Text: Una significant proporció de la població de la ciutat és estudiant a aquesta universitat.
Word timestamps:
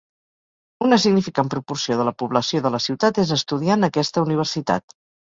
Una 0.85 0.97
significant 1.01 1.51
proporció 1.53 1.97
de 1.99 2.07
la 2.07 2.13
població 2.21 2.63
de 2.63 2.71
la 2.77 2.79
ciutat 2.87 3.21
és 3.25 3.35
estudiant 3.37 3.89
a 3.89 3.91
aquesta 3.95 4.25
universitat. 4.31 4.97